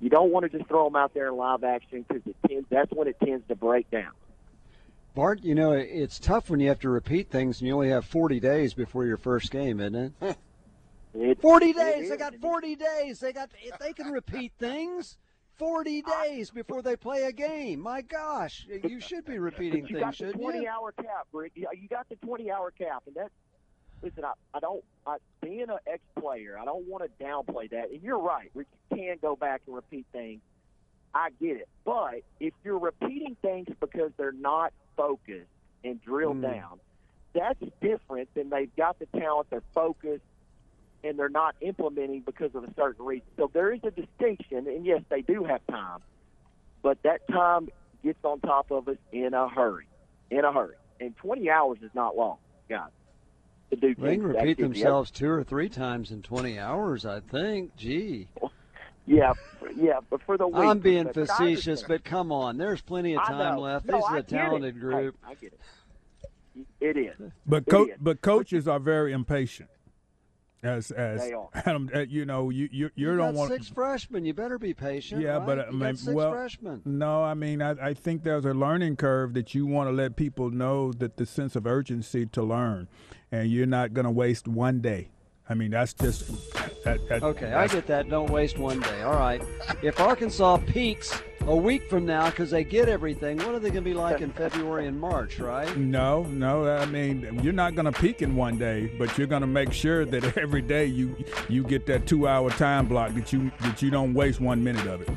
you 0.00 0.10
don't 0.10 0.30
want 0.30 0.50
to 0.50 0.58
just 0.58 0.68
throw 0.68 0.84
them 0.84 0.96
out 0.96 1.14
there 1.14 1.28
in 1.28 1.36
live 1.36 1.64
action 1.64 2.04
because 2.06 2.22
it 2.26 2.36
tends, 2.48 2.66
that's 2.68 2.90
when 2.92 3.08
it 3.08 3.16
tends 3.24 3.46
to 3.48 3.54
break 3.54 3.90
down. 3.90 4.10
Bart, 5.14 5.44
you 5.44 5.54
know 5.54 5.72
it's 5.72 6.18
tough 6.18 6.50
when 6.50 6.58
you 6.58 6.68
have 6.68 6.80
to 6.80 6.88
repeat 6.88 7.30
things 7.30 7.60
and 7.60 7.68
you 7.68 7.74
only 7.74 7.90
have 7.90 8.04
40 8.04 8.40
days 8.40 8.74
before 8.74 9.04
your 9.04 9.16
first 9.16 9.52
game, 9.52 9.78
isn't 9.78 10.14
it? 10.20 10.36
It, 11.14 11.40
40 11.40 11.72
days. 11.72 12.10
They 12.10 12.16
got 12.16 12.34
40 12.36 12.76
days. 12.76 13.20
They 13.20 13.32
got 13.32 13.50
they 13.80 13.92
can 13.92 14.10
repeat 14.10 14.52
things. 14.58 15.16
40 15.56 16.02
days 16.02 16.50
before 16.50 16.82
they 16.82 16.96
play 16.96 17.22
a 17.22 17.32
game. 17.32 17.80
My 17.80 18.02
gosh, 18.02 18.66
you 18.82 19.00
should 19.00 19.24
be 19.24 19.38
repeating 19.38 19.86
you 19.86 20.00
things, 20.00 20.16
shouldn't 20.16 20.36
you? 20.36 20.50
20 20.50 20.66
hour 20.66 20.92
cap, 20.92 21.28
Rick. 21.32 21.52
You 21.54 21.68
got 21.88 22.08
the 22.08 22.16
20 22.16 22.50
hour 22.50 22.72
cap, 22.72 23.04
and 23.06 23.14
that's 23.14 23.30
listen. 24.02 24.24
I, 24.24 24.32
I 24.52 24.60
don't. 24.60 24.82
I, 25.06 25.16
being 25.40 25.62
an 25.62 25.78
ex 25.86 26.00
player, 26.20 26.58
I 26.60 26.64
don't 26.64 26.86
want 26.88 27.04
to 27.04 27.24
downplay 27.24 27.70
that. 27.70 27.90
And 27.90 28.02
you're 28.02 28.18
right, 28.18 28.50
Rick. 28.54 28.66
You 28.90 28.96
can 28.96 29.18
go 29.22 29.36
back 29.36 29.62
and 29.66 29.76
repeat 29.76 30.06
things. 30.12 30.40
I 31.14 31.28
get 31.40 31.58
it, 31.58 31.68
but 31.84 32.22
if 32.40 32.52
you're 32.64 32.78
repeating 32.78 33.36
things 33.40 33.68
because 33.78 34.10
they're 34.16 34.32
not 34.32 34.72
focused 34.96 35.46
and 35.84 36.02
drilled 36.02 36.38
mm. 36.38 36.52
down, 36.52 36.80
that's 37.32 37.62
different 37.80 38.28
than 38.34 38.50
they've 38.50 38.74
got 38.74 38.98
the 38.98 39.06
talent, 39.16 39.48
they're 39.50 39.62
focused, 39.72 40.24
and 41.04 41.18
they're 41.18 41.28
not 41.28 41.54
implementing 41.60 42.20
because 42.22 42.54
of 42.54 42.64
a 42.64 42.74
certain 42.74 43.04
reason. 43.04 43.26
So 43.36 43.50
there 43.52 43.72
is 43.72 43.80
a 43.84 43.90
distinction, 43.90 44.66
and 44.66 44.84
yes, 44.86 45.02
they 45.10 45.20
do 45.20 45.44
have 45.44 45.60
time, 45.70 46.00
but 46.82 47.02
that 47.02 47.26
time 47.28 47.68
gets 48.02 48.18
on 48.24 48.40
top 48.40 48.70
of 48.70 48.88
us 48.88 48.96
in 49.12 49.34
a 49.34 49.48
hurry, 49.48 49.86
in 50.30 50.44
a 50.44 50.52
hurry. 50.52 50.74
And 51.00 51.16
20 51.18 51.50
hours 51.50 51.78
is 51.82 51.90
not 51.94 52.16
long, 52.16 52.38
guys. 52.68 52.90
To 53.70 53.76
do 53.76 53.94
they 53.94 54.16
can 54.16 54.26
repeat 54.26 54.58
themselves 54.58 55.10
two 55.10 55.28
or 55.28 55.42
three 55.44 55.68
times 55.68 56.10
in 56.10 56.22
20 56.22 56.58
hours, 56.58 57.04
I 57.04 57.20
think. 57.20 57.76
Gee. 57.76 58.28
Yeah, 59.06 59.34
yeah, 59.76 60.00
but 60.08 60.22
for 60.22 60.38
the 60.38 60.46
week, 60.46 60.56
I'm 60.56 60.78
being 60.78 61.12
facetious, 61.12 61.82
but 61.82 62.04
come 62.04 62.32
on, 62.32 62.56
there's 62.56 62.80
plenty 62.80 63.14
of 63.14 63.22
time 63.24 63.58
left. 63.58 63.84
No, 63.86 63.98
this 63.98 64.06
is 64.06 64.16
a 64.16 64.22
talented 64.22 64.80
group. 64.80 65.16
I, 65.26 65.32
I 65.32 65.34
get 65.34 65.52
it. 65.52 66.66
It 66.80 66.96
is. 66.96 67.32
But 67.46 67.66
co- 67.66 67.88
but 68.00 68.22
coaches 68.22 68.66
are 68.68 68.78
very 68.78 69.12
impatient. 69.12 69.68
As 70.64 70.90
as 70.90 71.30
Adam, 71.54 71.90
uh, 71.94 72.00
you 72.00 72.24
know, 72.24 72.48
you 72.48 72.68
you, 72.72 72.90
you, 72.96 73.10
you 73.10 73.16
don't 73.16 73.34
want 73.34 73.52
six 73.52 73.68
freshmen. 73.68 74.24
You 74.24 74.32
better 74.32 74.58
be 74.58 74.72
patient. 74.72 75.20
Yeah, 75.20 75.36
right? 75.36 75.46
but 75.46 75.58
uh, 75.58 75.64
I 75.68 75.70
mean, 75.70 75.96
well, 76.08 76.32
freshmen. 76.32 76.80
no, 76.86 77.22
I 77.22 77.34
mean, 77.34 77.60
I, 77.60 77.72
I 77.72 77.94
think 77.94 78.24
there's 78.24 78.46
a 78.46 78.54
learning 78.54 78.96
curve 78.96 79.34
that 79.34 79.54
you 79.54 79.66
want 79.66 79.88
to 79.90 79.92
let 79.92 80.16
people 80.16 80.50
know 80.50 80.92
that 80.94 81.18
the 81.18 81.26
sense 81.26 81.54
of 81.54 81.66
urgency 81.66 82.24
to 82.26 82.42
learn, 82.42 82.88
and 83.30 83.50
you're 83.50 83.66
not 83.66 83.92
going 83.92 84.06
to 84.06 84.10
waste 84.10 84.48
one 84.48 84.80
day. 84.80 85.10
I 85.48 85.54
mean, 85.54 85.70
that's 85.70 85.92
just. 85.92 86.26
That, 86.84 87.06
that, 87.08 87.22
okay, 87.22 87.52
I 87.52 87.66
get 87.66 87.86
that. 87.86 88.08
Don't 88.08 88.30
waste 88.30 88.58
one 88.58 88.80
day. 88.80 89.02
All 89.02 89.14
right. 89.14 89.42
If 89.82 90.00
Arkansas 90.00 90.58
peaks 90.66 91.22
a 91.42 91.54
week 91.54 91.88
from 91.90 92.06
now 92.06 92.30
because 92.30 92.50
they 92.50 92.64
get 92.64 92.88
everything, 92.88 93.36
what 93.38 93.48
are 93.48 93.58
they 93.58 93.70
going 93.70 93.84
to 93.84 93.90
be 93.90 93.94
like 93.94 94.20
in 94.22 94.32
February 94.32 94.86
and 94.86 94.98
March, 94.98 95.38
right? 95.38 95.76
No, 95.76 96.22
no. 96.24 96.66
I 96.66 96.86
mean, 96.86 97.40
you're 97.42 97.52
not 97.52 97.74
going 97.74 97.90
to 97.90 97.92
peak 97.92 98.22
in 98.22 98.36
one 98.36 98.56
day, 98.56 98.90
but 98.98 99.16
you're 99.18 99.26
going 99.26 99.42
to 99.42 99.46
make 99.46 99.72
sure 99.72 100.06
that 100.06 100.36
every 100.38 100.62
day 100.62 100.86
you 100.86 101.14
you 101.48 101.62
get 101.62 101.86
that 101.86 102.06
two-hour 102.06 102.50
time 102.50 102.86
block 102.86 103.12
that 103.14 103.32
you 103.32 103.50
that 103.60 103.82
you 103.82 103.90
don't 103.90 104.14
waste 104.14 104.40
one 104.40 104.64
minute 104.64 104.86
of 104.86 105.02
it. 105.02 105.10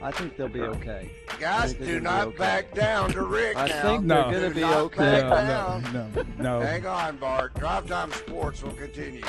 I 0.00 0.12
think 0.12 0.36
they'll 0.36 0.48
be 0.48 0.62
okay. 0.62 1.10
Guys, 1.40 1.74
do 1.74 2.00
not 2.00 2.28
okay. 2.28 2.38
back 2.38 2.74
down 2.74 3.10
to 3.12 3.22
Rick 3.22 3.56
I 3.56 3.66
now. 3.66 3.82
think 3.82 4.06
they're 4.06 4.30
going 4.30 4.48
to 4.48 4.54
be 4.54 4.64
okay. 4.64 5.20
No, 5.22 5.80
no, 5.80 6.08
no, 6.08 6.24
no. 6.38 6.60
Hang 6.60 6.86
on, 6.86 7.16
Bart. 7.16 7.54
Drive 7.54 7.88
Time 7.88 8.12
Sports 8.12 8.62
will 8.62 8.72
continue. 8.72 9.24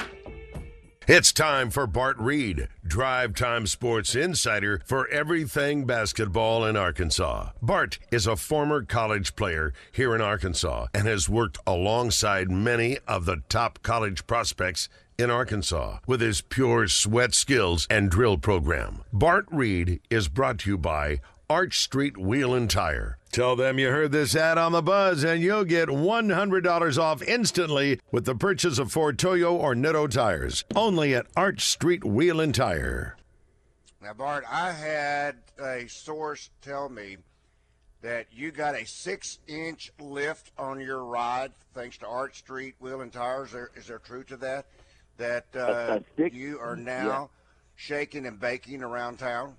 It's 1.11 1.33
time 1.33 1.71
for 1.71 1.87
Bart 1.87 2.19
Reid, 2.19 2.67
Drive 2.85 3.33
Time 3.33 3.65
Sports 3.65 4.13
Insider 4.13 4.79
for 4.85 5.07
everything 5.07 5.85
basketball 5.85 6.63
in 6.63 6.77
Arkansas. 6.77 7.49
Bart 7.63 7.97
is 8.11 8.27
a 8.27 8.35
former 8.35 8.83
college 8.83 9.35
player 9.35 9.73
here 9.91 10.13
in 10.13 10.21
Arkansas 10.21 10.85
and 10.93 11.07
has 11.07 11.27
worked 11.27 11.57
alongside 11.65 12.51
many 12.51 12.99
of 13.07 13.25
the 13.25 13.41
top 13.49 13.81
college 13.81 14.27
prospects 14.27 14.87
in 15.17 15.31
Arkansas 15.31 15.97
with 16.05 16.21
his 16.21 16.41
pure 16.41 16.87
sweat 16.87 17.33
skills 17.33 17.87
and 17.89 18.11
drill 18.11 18.37
program. 18.37 19.03
Bart 19.11 19.47
Reid 19.49 20.01
is 20.11 20.27
brought 20.27 20.59
to 20.59 20.69
you 20.69 20.77
by 20.77 21.21
Arch 21.49 21.79
Street 21.79 22.19
Wheel 22.19 22.53
and 22.53 22.69
Tire. 22.69 23.17
Tell 23.31 23.55
them 23.55 23.77
you 23.77 23.89
heard 23.89 24.11
this 24.11 24.35
ad 24.35 24.57
on 24.57 24.71
the 24.71 24.81
buzz, 24.81 25.23
and 25.23 25.41
you'll 25.41 25.63
get 25.63 25.87
$100 25.87 26.97
off 26.97 27.21
instantly 27.21 27.99
with 28.11 28.25
the 28.25 28.33
purchase 28.33 28.79
of 28.79 28.91
four 28.91 29.13
Toyo 29.13 29.55
or 29.55 29.75
Nitto 29.75 30.09
tires. 30.09 30.63
Only 30.75 31.13
at 31.13 31.27
Arch 31.35 31.65
Street 31.65 32.03
Wheel 32.03 32.41
and 32.41 32.55
Tire. 32.55 33.17
Now, 34.01 34.13
Bart, 34.13 34.45
I 34.49 34.71
had 34.71 35.35
a 35.61 35.87
source 35.87 36.49
tell 36.61 36.89
me 36.89 37.17
that 38.01 38.27
you 38.31 38.49
got 38.49 38.73
a 38.73 38.85
six-inch 38.85 39.91
lift 39.99 40.51
on 40.57 40.79
your 40.79 41.03
ride 41.03 41.51
thanks 41.75 41.97
to 41.99 42.07
Arch 42.07 42.39
Street 42.39 42.75
Wheel 42.79 43.01
and 43.01 43.13
Tires. 43.13 43.49
Is 43.49 43.53
there, 43.53 43.69
is 43.75 43.87
there 43.87 43.99
truth 43.99 44.27
to 44.27 44.37
that? 44.37 44.65
That 45.17 45.45
uh, 45.55 45.99
you 46.17 46.59
are 46.59 46.77
now 46.77 47.05
yeah. 47.05 47.25
shaking 47.75 48.25
and 48.25 48.39
baking 48.39 48.81
around 48.81 49.19
town? 49.19 49.55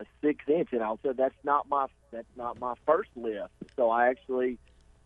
A 0.00 0.04
six 0.22 0.44
inch, 0.48 0.68
and 0.72 0.82
I 0.82 0.94
said 1.02 1.16
that's 1.16 1.34
not 1.44 1.68
my 1.68 1.86
that's 2.12 2.36
not 2.36 2.58
my 2.60 2.74
first 2.86 3.10
lift. 3.16 3.50
So 3.76 3.90
I 3.90 4.08
actually, 4.10 4.58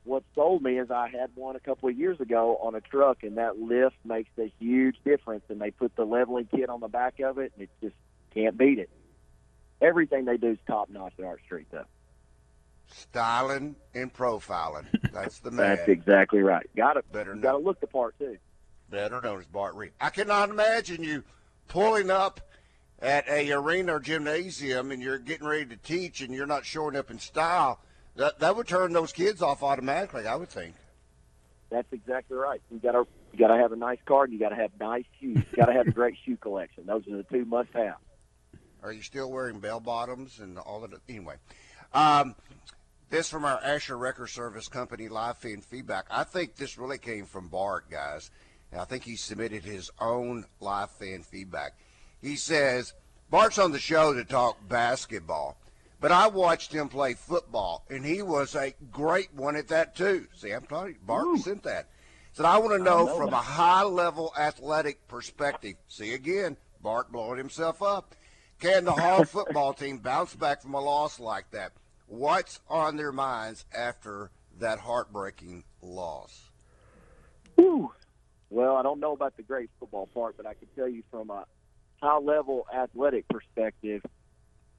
what 0.05 0.23
sold 0.35 0.63
me 0.63 0.79
is 0.79 0.91
I 0.91 1.09
had 1.09 1.31
one 1.35 1.57
a 1.57 1.61
couple 1.61 1.89
of 1.89 1.97
years 1.99 2.21
ago 2.21 2.59
on 2.61 2.75
a 2.75 2.81
truck, 2.81 3.23
and 3.23 3.39
that 3.39 3.59
lift 3.59 3.97
makes 4.05 4.31
a 4.39 4.53
huge 4.59 4.97
difference. 5.05 5.45
And 5.49 5.61
they 5.61 5.71
put 5.71 5.97
the 5.97 6.05
leveling 6.05 6.47
kit 6.55 6.69
on 6.69 6.81
the 6.81 6.89
back 6.89 7.21
of 7.21 7.39
it, 7.39 7.53
and 7.55 7.63
it 7.63 7.71
just 7.83 7.97
can't 8.35 8.57
beat 8.59 8.79
it. 8.79 8.91
Everything 9.81 10.27
they 10.27 10.37
do 10.37 10.51
is 10.51 10.59
top 10.67 10.91
notch 10.91 11.15
at 11.19 11.25
Arch 11.25 11.43
Street, 11.45 11.67
though. 11.71 11.85
styling 12.89 13.77
and 13.95 14.13
profiling. 14.13 14.87
That's 15.13 15.39
the 15.41 15.51
man. 15.53 15.77
That's 15.77 15.89
exactly 15.89 16.41
right. 16.41 16.69
Got 16.77 16.99
it. 16.99 17.11
Better 17.13 17.35
got 17.35 17.53
to 17.53 17.59
look 17.59 17.81
the 17.81 17.87
part 17.87 18.19
too. 18.19 18.37
better 18.91 19.21
known 19.21 19.41
as 19.41 19.47
Bart 19.47 19.75
Reid. 19.75 19.93
I 20.01 20.11
cannot 20.11 20.51
imagine 20.51 21.03
you 21.03 21.25
pulling 21.69 22.11
up 22.11 22.41
at 23.03 23.29
a 23.29 23.51
arena 23.53 23.97
or 23.97 24.01
gymnasium 24.01 24.93
and 24.93 25.03
you're 25.03 25.19
getting 25.19 25.47
ready 25.47 25.67
to 25.67 25.77
teach 25.77 26.21
and 26.21 26.33
you're 26.33 26.47
not 26.47 26.65
showing 26.65 26.97
up 26.97 27.11
in 27.11 27.19
style. 27.19 27.81
That 28.17 28.39
that 28.39 28.57
would 28.57 28.69
turn 28.69 28.93
those 28.93 29.13
kids 29.13 29.43
off 29.43 29.63
automatically, 29.63 30.27
I 30.27 30.37
would 30.37 30.49
think. 30.49 30.75
That's 31.71 31.91
exactly 31.93 32.37
right. 32.37 32.61
You 32.71 32.79
got 32.79 32.93
to 32.93 33.07
you 33.33 33.39
got 33.39 33.49
to 33.49 33.61
have 33.61 33.73
a 33.73 33.77
nice 33.77 33.99
car 34.05 34.25
and 34.25 34.33
you 34.33 34.39
got 34.39 34.51
to 34.51 34.57
have 34.57 34.71
nice 34.79 35.05
shoes. 35.21 35.39
You 35.51 35.57
got 35.57 35.67
to 35.67 35.73
have 35.73 35.89
a 35.89 35.91
great 35.93 36.17
shoe 36.25 36.37
collection. 36.37 36.87
Those 36.87 37.07
are 37.09 37.17
the 37.17 37.23
two 37.25 37.45
must 37.45 37.71
have. 37.73 37.97
Are 38.83 38.93
you 38.93 39.03
still 39.03 39.31
wearing 39.31 39.59
bell 39.59 39.81
bottoms 39.81 40.39
and 40.41 40.59
all 40.59 40.85
of 40.85 40.91
that? 40.91 41.01
Anyway, 41.09 41.37
um, 41.95 42.35
this 43.11 43.31
from 43.31 43.45
our 43.45 43.61
Asher 43.63 43.97
Record 43.97 44.29
Service 44.29 44.69
Company 44.69 45.09
live 45.09 45.39
feed 45.39 45.65
feedback. 45.65 46.07
I 46.11 46.25
think 46.25 46.57
this 46.57 46.79
really 46.79 46.99
came 46.99 47.25
from 47.25 47.49
Bart, 47.49 47.91
guys. 47.91 48.31
And 48.71 48.81
I 48.81 48.85
think 48.85 49.05
he 49.05 49.17
submitted 49.17 49.65
his 49.65 49.91
own 50.01 50.45
live 50.61 50.91
fan 50.91 51.23
feedback. 51.23 51.75
He 52.23 52.37
says, 52.37 52.95
Bart's 53.31 53.59
on 53.59 53.73
the 53.73 53.79
show 53.81 54.15
to 54.15 54.25
talk 54.25 54.57
basketball, 54.69 55.59
but 56.01 56.13
I 56.13 56.29
watched 56.29 56.73
him 56.73 56.89
play 56.89 57.15
football, 57.15 57.85
and 57.91 58.05
he 58.05 58.23
was 58.23 58.55
a 58.55 58.75
great 58.91 59.35
one 59.35 59.57
at 59.57 59.69
that, 59.69 59.97
too. 59.97 60.29
See, 60.37 60.53
I'm 60.53 60.63
talking, 60.63 60.95
you, 60.95 61.01
Bart 61.05 61.27
Ooh. 61.27 61.37
sent 61.39 61.65
that. 61.65 61.89
Said, 62.33 62.47
I 62.47 62.59
want 62.59 62.73
to 62.73 62.79
know, 62.79 63.07
know 63.07 63.17
from 63.17 63.31
that. 63.31 63.37
a 63.37 63.41
high 63.41 63.83
level 63.83 64.33
athletic 64.39 65.07
perspective. 65.09 65.75
See, 65.89 66.15
again, 66.15 66.57
Bart 66.81 67.13
blowing 67.13 67.39
himself 67.39 67.83
up. 67.83 68.15
Can 68.61 68.85
the 68.85 68.93
Hog 68.93 69.27
football 69.29 69.75
team 69.75 69.99
bounce 69.99 70.35
back 70.35 70.63
from 70.63 70.75
a 70.75 70.81
loss 70.81 71.19
like 71.19 71.51
that? 71.51 71.73
What's 72.07 72.61
on 72.69 72.97
their 72.97 73.13
minds 73.13 73.65
after 73.77 74.31
that 74.61 74.79
heartbreaking 74.79 75.65
loss? 75.83 76.51
Whew. 77.57 77.93
Well, 78.51 78.77
I 78.77 78.83
don't 78.83 79.01
know 79.01 79.13
about 79.13 79.37
the 79.37 79.43
great 79.43 79.71
football 79.81 80.07
part, 80.07 80.37
but 80.37 80.47
I 80.47 80.55
can 80.55 80.69
tell 80.77 80.89
you 80.89 81.03
from 81.11 81.31
a 81.31 81.47
high 82.03 82.19
level 82.19 82.67
athletic 82.75 83.27
perspective, 83.29 84.03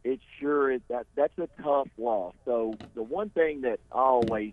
it 0.04 0.20
sure 0.40 0.70
is 0.70 0.82
that 0.90 1.08
that's 1.16 1.38
a 1.38 1.48
tough 1.62 1.88
loss. 1.98 2.36
So 2.46 2.76
the 2.94 3.02
one 3.02 3.30
thing 3.30 3.62
that 3.62 3.80
I 3.92 4.00
always 4.00 4.52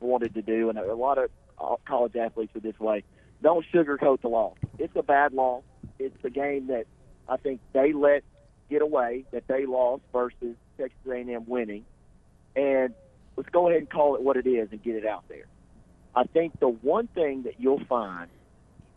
wanted 0.00 0.34
to 0.34 0.42
do, 0.42 0.68
and 0.68 0.78
a 0.78 0.94
lot 0.94 1.18
of 1.18 1.30
college 1.86 2.14
athletes 2.14 2.54
are 2.54 2.60
this 2.60 2.78
way, 2.78 3.02
don't 3.42 3.64
sugarcoat 3.72 4.20
the 4.20 4.28
loss. 4.28 4.56
It's 4.78 4.94
a 4.94 5.02
bad 5.02 5.32
loss. 5.32 5.62
It's 5.98 6.22
a 6.24 6.30
game 6.30 6.66
that 6.68 6.84
I 7.28 7.38
think 7.38 7.60
they 7.72 7.92
let 7.92 8.22
get 8.68 8.82
away 8.82 9.24
that 9.32 9.48
they 9.48 9.64
lost 9.64 10.02
versus 10.12 10.54
Texas 10.76 10.98
A&M 11.10 11.44
winning, 11.46 11.84
and 12.54 12.92
let's 13.36 13.48
go 13.48 13.68
ahead 13.68 13.80
and 13.80 13.88
call 13.88 14.14
it 14.14 14.22
what 14.22 14.36
it 14.36 14.46
is 14.46 14.68
and 14.70 14.82
get 14.82 14.94
it 14.94 15.06
out 15.06 15.24
there. 15.28 15.46
I 16.14 16.24
think 16.24 16.60
the 16.60 16.68
one 16.68 17.06
thing 17.08 17.44
that 17.44 17.54
you'll 17.58 17.84
find 17.88 18.28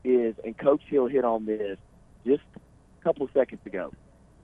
is, 0.03 0.35
and 0.43 0.57
Coach 0.57 0.81
Hill 0.87 1.07
hit 1.07 1.23
on 1.23 1.45
this 1.45 1.77
just 2.25 2.43
couple 3.03 3.25
of 3.25 3.31
seconds 3.33 3.61
ago, 3.65 3.91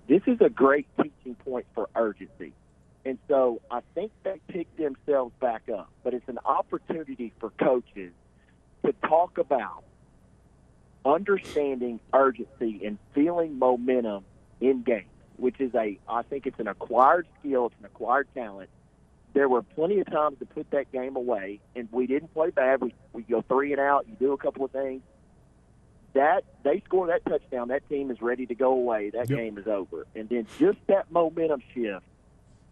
this 0.07 0.21
is 0.27 0.39
a 0.41 0.49
great 0.49 0.87
teaching 0.97 1.35
point 1.35 1.65
for 1.73 1.89
urgency. 1.95 2.53
And 3.05 3.17
so 3.27 3.61
I 3.71 3.81
think 3.95 4.11
they 4.23 4.39
picked 4.47 4.77
themselves 4.77 5.33
back 5.39 5.63
up, 5.73 5.89
but 6.03 6.13
it's 6.13 6.27
an 6.27 6.39
opportunity 6.43 7.31
for 7.39 7.51
coaches 7.51 8.11
to 8.85 8.93
talk 9.07 9.37
about 9.37 9.83
understanding 11.05 11.99
urgency 12.13 12.81
and 12.85 12.97
feeling 13.13 13.57
momentum 13.57 14.25
in 14.59 14.83
games, 14.83 15.05
which 15.37 15.59
is 15.59 15.73
a, 15.73 15.97
I 16.07 16.23
think 16.23 16.47
it's 16.47 16.59
an 16.59 16.67
acquired 16.67 17.27
skill, 17.39 17.67
it's 17.67 17.75
an 17.79 17.85
acquired 17.85 18.27
talent. 18.33 18.69
There 19.33 19.47
were 19.47 19.61
plenty 19.61 19.99
of 19.99 20.11
times 20.11 20.39
to 20.39 20.45
put 20.45 20.69
that 20.71 20.91
game 20.91 21.15
away, 21.15 21.59
and 21.75 21.87
we 21.91 22.07
didn't 22.07 22.33
play 22.33 22.49
bad. 22.49 22.81
We, 22.81 22.93
we 23.13 23.21
go 23.23 23.41
three 23.41 23.71
and 23.71 23.79
out, 23.79 24.07
you 24.09 24.15
do 24.19 24.33
a 24.33 24.37
couple 24.37 24.65
of 24.65 24.71
things. 24.71 25.01
That 26.13 26.43
they 26.63 26.81
score 26.85 27.07
that 27.07 27.23
touchdown, 27.25 27.67
that 27.67 27.87
team 27.89 28.09
is 28.11 28.21
ready 28.21 28.45
to 28.47 28.55
go 28.55 28.71
away. 28.71 29.11
That 29.11 29.29
Yep. 29.29 29.37
game 29.37 29.57
is 29.57 29.67
over. 29.67 30.07
And 30.15 30.27
then 30.29 30.47
just 30.59 30.79
that 30.87 31.11
momentum 31.11 31.61
shift 31.73 32.05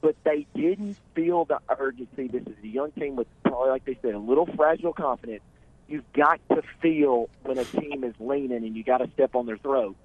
but 0.06 0.16
they 0.24 0.46
didn't 0.54 0.98
feel 1.16 1.46
the 1.46 1.60
urgency. 1.80 2.28
This 2.28 2.44
is 2.44 2.64
a 2.64 2.68
young 2.68 2.92
team 2.92 3.16
with 3.16 3.26
probably, 3.44 3.72
like 3.72 3.86
they 3.86 3.98
said, 4.04 4.14
a 4.14 4.20
little 4.20 4.48
fragile 4.56 4.94
confidence. 4.94 5.42
You've 5.88 6.06
got 6.14 6.40
to 6.52 6.62
feel 6.80 7.28
when 7.42 7.58
a 7.58 7.66
team 7.66 8.04
is 8.04 8.14
leaning 8.20 8.64
and 8.64 8.76
you 8.76 8.84
got 8.84 9.00
to 9.00 9.10
step 9.14 9.34
on 9.34 9.48
their 9.48 9.58
throat. 9.58 9.96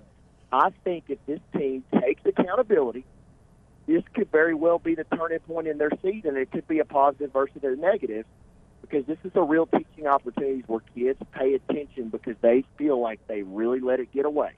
I 0.51 0.71
think 0.85 1.05
if 1.09 1.19
this 1.27 1.41
team 1.55 1.85
takes 2.01 2.23
accountability, 2.25 3.05
this 3.87 4.03
could 4.15 4.31
very 4.33 4.55
well 4.55 4.79
be 4.79 4.95
the 4.95 5.05
turning 5.15 5.41
point 5.41 5.69
in 5.69 5.77
their 5.77 5.91
season. 6.03 6.35
It 6.39 6.51
could 6.51 6.67
be 6.67 6.79
a 6.79 6.87
positive 6.87 7.35
versus 7.35 7.63
a 7.63 7.77
negative 7.77 8.25
because 8.91 9.07
this 9.07 9.19
is 9.25 9.33
a 9.35 9.43
real 9.43 9.67
teaching 9.67 10.07
opportunity 10.07 10.65
where 10.67 10.81
kids 10.95 11.19
pay 11.33 11.55
attention 11.55 12.09
because 12.09 12.37
they 12.41 12.65
feel 12.77 13.01
like 13.01 13.21
they 13.27 13.43
really 13.43 13.81
let 13.81 14.01
it 14.01 14.13
get 14.13 14.25
away. 14.25 14.53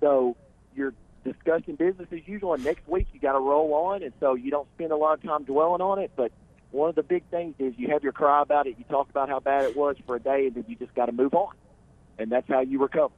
So 0.00 0.36
you're 0.74 0.94
discussing 1.24 1.76
business 1.76 2.08
as 2.10 2.26
usual, 2.26 2.54
and 2.54 2.64
next 2.64 2.86
week 2.88 3.06
you 3.12 3.20
got 3.20 3.32
to 3.32 3.38
roll 3.38 3.72
on, 3.74 4.02
and 4.02 4.12
so 4.20 4.34
you 4.34 4.50
don't 4.50 4.68
spend 4.74 4.90
a 4.92 4.96
lot 4.96 5.14
of 5.14 5.22
time 5.22 5.44
dwelling 5.44 5.80
on 5.80 5.98
it. 5.98 6.10
But 6.16 6.32
one 6.70 6.88
of 6.88 6.94
the 6.94 7.02
big 7.02 7.24
things 7.30 7.54
is 7.58 7.74
you 7.76 7.88
have 7.88 8.02
your 8.02 8.12
cry 8.12 8.42
about 8.42 8.66
it, 8.66 8.76
you 8.78 8.84
talk 8.84 9.08
about 9.10 9.28
how 9.28 9.38
bad 9.38 9.64
it 9.64 9.76
was 9.76 9.96
for 10.06 10.16
a 10.16 10.20
day, 10.20 10.46
and 10.46 10.54
then 10.54 10.64
you 10.66 10.76
just 10.76 10.94
got 10.94 11.06
to 11.06 11.12
move 11.12 11.34
on, 11.34 11.54
and 12.18 12.30
that's 12.30 12.48
how 12.48 12.60
you 12.60 12.80
recover. 12.80 13.14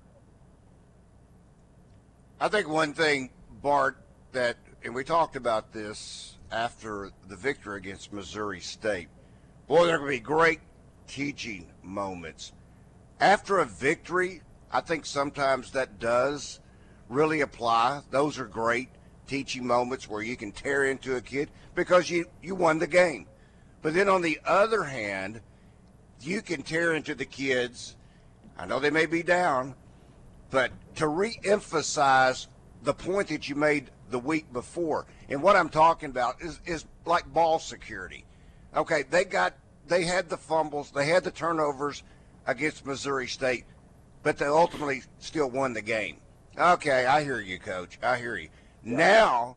I 2.40 2.48
think 2.48 2.68
one 2.68 2.92
thing, 2.92 3.30
Bart, 3.62 3.96
that, 4.32 4.56
and 4.84 4.94
we 4.94 5.04
talked 5.04 5.36
about 5.36 5.72
this 5.72 6.36
after 6.50 7.10
the 7.28 7.36
victory 7.36 7.78
against 7.78 8.12
Missouri 8.12 8.60
State. 8.60 9.08
Boy, 9.66 9.86
there 9.86 9.94
are 9.94 9.98
going 9.98 10.10
to 10.10 10.18
be 10.18 10.20
great 10.20 10.60
teaching 11.06 11.66
moments. 11.82 12.52
After 13.18 13.60
a 13.60 13.64
victory, 13.64 14.42
I 14.70 14.82
think 14.82 15.06
sometimes 15.06 15.70
that 15.70 15.98
does 15.98 16.60
really 17.08 17.40
apply. 17.40 18.02
Those 18.10 18.38
are 18.38 18.44
great 18.44 18.90
teaching 19.26 19.66
moments 19.66 20.06
where 20.06 20.20
you 20.20 20.36
can 20.36 20.52
tear 20.52 20.84
into 20.84 21.16
a 21.16 21.22
kid 21.22 21.50
because 21.74 22.10
you, 22.10 22.26
you 22.42 22.54
won 22.54 22.78
the 22.78 22.86
game. 22.86 23.26
But 23.80 23.94
then 23.94 24.06
on 24.06 24.20
the 24.20 24.38
other 24.44 24.84
hand, 24.84 25.40
you 26.20 26.42
can 26.42 26.60
tear 26.60 26.92
into 26.92 27.14
the 27.14 27.24
kids. 27.24 27.96
I 28.58 28.66
know 28.66 28.80
they 28.80 28.90
may 28.90 29.06
be 29.06 29.22
down, 29.22 29.74
but 30.50 30.72
to 30.96 31.08
re-emphasize 31.08 32.48
the 32.82 32.92
point 32.92 33.28
that 33.28 33.48
you 33.48 33.54
made 33.54 33.90
the 34.10 34.18
week 34.18 34.52
before. 34.52 35.06
And 35.30 35.42
what 35.42 35.56
I'm 35.56 35.70
talking 35.70 36.10
about 36.10 36.42
is, 36.42 36.60
is 36.66 36.84
like 37.06 37.32
ball 37.32 37.58
security. 37.58 38.26
Okay, 38.76 39.02
they 39.02 39.24
got 39.24 39.54
they 39.86 40.04
had 40.04 40.28
the 40.28 40.36
fumbles, 40.36 40.90
they 40.90 41.06
had 41.06 41.24
the 41.24 41.30
turnovers 41.30 42.02
against 42.46 42.86
Missouri 42.86 43.26
State, 43.26 43.64
but 44.22 44.38
they 44.38 44.46
ultimately 44.46 45.02
still 45.18 45.50
won 45.50 45.72
the 45.72 45.82
game. 45.82 46.18
Okay, 46.58 47.06
I 47.06 47.22
hear 47.22 47.40
you, 47.40 47.58
coach. 47.58 47.98
I 48.02 48.16
hear 48.16 48.36
you. 48.36 48.48
Now 48.82 49.56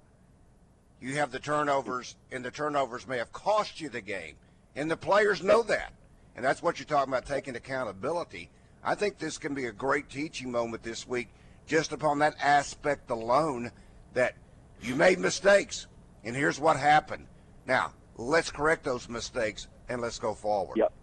you 1.00 1.16
have 1.16 1.32
the 1.32 1.40
turnovers, 1.40 2.16
and 2.32 2.44
the 2.44 2.52
turnovers 2.52 3.08
may 3.08 3.18
have 3.18 3.32
cost 3.32 3.80
you 3.80 3.90
the 3.90 4.02
game. 4.02 4.36
And 4.76 4.90
the 4.90 4.98
players 4.98 5.44
know 5.44 5.64
that. 5.64 5.94
And 6.36 6.46
that's 6.46 6.62
what 6.62 6.80
you're 6.80 6.86
talking 6.86 7.12
about 7.12 7.26
taking 7.26 7.56
accountability. 7.56 8.50
I 8.84 8.96
think 8.96 9.18
this 9.18 9.38
can 9.38 9.54
be 9.54 9.66
a 9.66 9.72
great 9.72 10.10
teaching 10.10 10.52
moment 10.52 10.84
this 10.84 11.08
week 11.08 11.30
just 11.66 11.92
upon 11.92 12.20
that 12.20 12.36
aspect 12.42 13.10
alone 13.10 13.72
that 14.14 14.36
you 14.82 14.96
made 14.96 15.20
mistakes, 15.20 15.88
and 16.24 16.36
here's 16.36 16.60
what 16.60 16.78
happened. 16.78 17.28
Now, 17.66 17.94
let's 18.18 18.52
correct 18.52 18.84
those 18.84 19.08
mistakes 19.08 19.68
and 19.90 20.02
let's 20.02 20.20
go 20.20 20.34
forward. 20.34 20.78
Yep, 20.78 20.94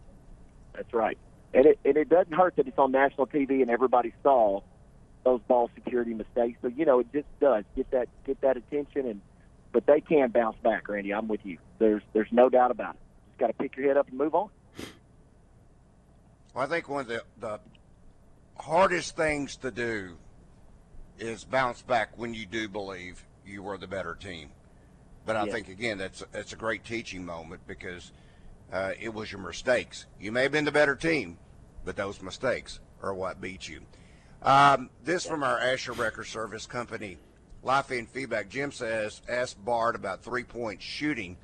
that's 0.74 0.92
right. 0.92 1.18
And 1.52 1.66
it 1.66 1.78
and 1.84 1.96
it 1.96 2.08
doesn't 2.08 2.32
hurt 2.32 2.56
that 2.56 2.66
it's 2.66 2.78
on 2.78 2.92
national 2.92 3.26
TV 3.28 3.62
and 3.62 3.70
everybody 3.70 4.12
saw 4.22 4.60
those 5.24 5.40
ball 5.48 5.70
security 5.74 6.14
mistakes. 6.14 6.58
So 6.62 6.68
you 6.68 6.84
know 6.84 7.00
it 7.00 7.06
just 7.12 7.26
does 7.40 7.64
get 7.76 7.90
that 7.92 8.08
get 8.26 8.40
that 8.42 8.56
attention 8.56 9.06
and 9.06 9.20
but 9.72 9.86
they 9.86 10.00
can 10.00 10.30
bounce 10.30 10.56
back, 10.62 10.88
Randy. 10.88 11.12
I'm 11.12 11.28
with 11.28 11.44
you. 11.44 11.58
There's 11.78 12.02
there's 12.12 12.28
no 12.30 12.48
doubt 12.48 12.70
about 12.70 12.94
it. 12.94 13.00
Just 13.28 13.38
got 13.38 13.46
to 13.48 13.52
pick 13.52 13.76
your 13.76 13.88
head 13.88 13.96
up 13.96 14.08
and 14.08 14.18
move 14.18 14.34
on. 14.34 14.48
Well, 16.54 16.64
I 16.64 16.68
think 16.68 16.88
one 16.88 17.00
of 17.00 17.08
the, 17.08 17.22
the 17.40 17.58
hardest 18.56 19.16
things 19.16 19.56
to 19.56 19.72
do 19.72 20.16
is 21.18 21.44
bounce 21.44 21.82
back 21.82 22.16
when 22.16 22.32
you 22.34 22.46
do 22.46 22.68
believe 22.68 23.24
you 23.44 23.62
were 23.62 23.76
the 23.76 23.88
better 23.88 24.14
team. 24.14 24.50
But 25.26 25.36
I 25.36 25.46
think 25.46 25.68
again 25.68 25.98
that's 25.98 26.22
that's 26.32 26.52
a 26.52 26.56
great 26.56 26.84
teaching 26.84 27.24
moment 27.24 27.62
because 27.66 28.12
uh, 28.72 28.92
it 29.00 29.12
was 29.12 29.32
your 29.32 29.40
mistakes. 29.40 30.06
You 30.20 30.32
may 30.32 30.42
have 30.42 30.52
been 30.52 30.64
the 30.64 30.72
better 30.72 30.96
team, 30.96 31.38
but 31.84 31.96
those 31.96 32.20
mistakes 32.20 32.80
are 33.02 33.14
what 33.14 33.40
beat 33.40 33.68
you. 33.68 33.80
Um, 34.42 34.90
this 35.02 35.24
from 35.24 35.42
our 35.42 35.58
Asher 35.58 35.92
Record 35.92 36.26
Service 36.26 36.66
Company. 36.66 37.16
Life 37.62 37.90
in 37.90 38.04
feedback. 38.04 38.50
Jim 38.50 38.70
says, 38.70 39.22
ask 39.26 39.56
Bart 39.64 39.96
about 39.96 40.22
three 40.22 40.44
point 40.44 40.82
shooting. 40.82 41.38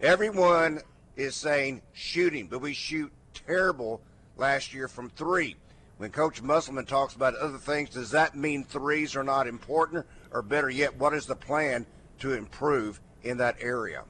Everyone 0.00 0.80
is 1.14 1.36
saying 1.36 1.82
shooting, 1.92 2.48
but 2.48 2.60
we 2.60 2.72
shoot 2.72 3.12
terrible 3.34 4.00
last 4.36 4.74
year 4.74 4.88
from 4.88 5.10
three. 5.10 5.54
When 5.98 6.10
Coach 6.10 6.42
Musselman 6.42 6.86
talks 6.86 7.14
about 7.14 7.36
other 7.36 7.58
things, 7.58 7.90
does 7.90 8.10
that 8.12 8.34
mean 8.34 8.64
threes 8.64 9.14
are 9.14 9.22
not 9.22 9.46
important? 9.46 10.06
Or 10.32 10.42
better 10.42 10.70
yet, 10.70 10.96
what 10.96 11.14
is 11.14 11.26
the 11.26 11.36
plan 11.36 11.86
to 12.20 12.32
improve 12.32 13.00
in 13.22 13.38
that 13.38 13.56
area? 13.60 14.04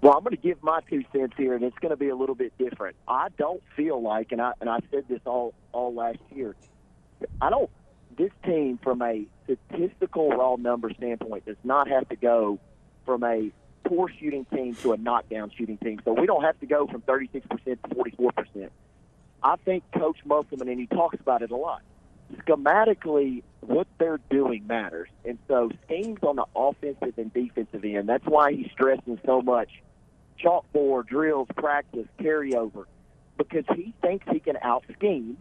Well, 0.00 0.12
I'm 0.12 0.22
going 0.22 0.36
to 0.36 0.42
give 0.42 0.62
my 0.62 0.80
two 0.90 1.02
cents 1.12 1.32
here, 1.36 1.54
and 1.54 1.64
it's 1.64 1.78
going 1.78 1.90
to 1.90 1.96
be 1.96 2.10
a 2.10 2.14
little 2.14 2.34
bit 2.34 2.52
different. 2.58 2.96
I 3.08 3.28
don't 3.38 3.62
feel 3.74 4.02
like, 4.02 4.32
and 4.32 4.40
I 4.40 4.52
and 4.60 4.68
I 4.68 4.80
said 4.90 5.04
this 5.08 5.20
all 5.24 5.54
all 5.72 5.94
last 5.94 6.18
year. 6.34 6.54
I 7.40 7.48
don't. 7.48 7.70
This 8.16 8.30
team, 8.44 8.78
from 8.82 9.00
a 9.00 9.24
statistical 9.44 10.28
raw 10.28 10.56
number 10.56 10.92
standpoint, 10.92 11.46
does 11.46 11.56
not 11.64 11.88
have 11.88 12.08
to 12.10 12.16
go 12.16 12.60
from 13.06 13.24
a 13.24 13.50
poor 13.84 14.08
shooting 14.20 14.44
team 14.46 14.74
to 14.76 14.92
a 14.92 14.96
knockdown 14.96 15.50
shooting 15.56 15.78
team. 15.78 16.00
So 16.04 16.12
we 16.12 16.26
don't 16.26 16.42
have 16.42 16.58
to 16.60 16.66
go 16.66 16.86
from 16.86 17.00
36% 17.02 17.42
to 17.64 17.76
44%. 17.88 18.68
I 19.42 19.56
think 19.64 19.84
Coach 19.92 20.18
Musselman, 20.24 20.68
and 20.68 20.78
he 20.78 20.86
talks 20.86 21.18
about 21.20 21.42
it 21.42 21.50
a 21.50 21.56
lot, 21.56 21.82
schematically, 22.36 23.42
what 23.60 23.86
they're 23.98 24.20
doing 24.30 24.66
matters. 24.66 25.08
And 25.24 25.38
so 25.48 25.70
schemes 25.84 26.18
on 26.22 26.36
the 26.36 26.46
offensive 26.54 27.14
and 27.16 27.32
defensive 27.32 27.84
end, 27.84 28.08
that's 28.08 28.26
why 28.26 28.52
he's 28.52 28.70
stressing 28.72 29.18
so 29.24 29.40
much 29.42 29.70
chalkboard, 30.38 31.06
drills, 31.06 31.48
practice, 31.56 32.06
carryover, 32.18 32.84
because 33.38 33.64
he 33.74 33.94
thinks 34.02 34.26
he 34.30 34.40
can 34.40 34.58
out 34.62 34.84
scheme 34.96 35.36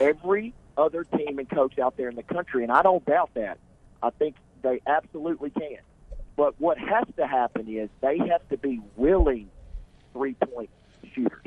every 0.00 0.54
other 0.76 1.04
team 1.04 1.38
and 1.38 1.48
coach 1.50 1.78
out 1.78 1.96
there 1.96 2.08
in 2.08 2.16
the 2.16 2.22
country. 2.22 2.62
And 2.62 2.72
I 2.72 2.82
don't 2.82 3.04
doubt 3.04 3.30
that. 3.34 3.58
I 4.02 4.10
think 4.10 4.36
they 4.62 4.80
absolutely 4.86 5.50
can. 5.50 5.78
But 6.36 6.54
what 6.60 6.78
has 6.78 7.04
to 7.16 7.26
happen 7.26 7.68
is 7.68 7.88
they 8.00 8.18
have 8.18 8.48
to 8.50 8.56
be 8.56 8.80
willing 8.96 9.50
three 10.12 10.34
point 10.34 10.70
shooters. 11.12 11.46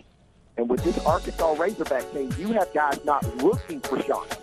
And 0.58 0.70
with 0.70 0.84
this 0.84 0.98
Arkansas 1.06 1.54
Razorback 1.54 2.12
team, 2.12 2.32
you 2.38 2.54
have 2.54 2.74
guys 2.74 3.04
not 3.06 3.24
looking 3.38 3.80
for 3.82 4.02
shots. 4.02 4.36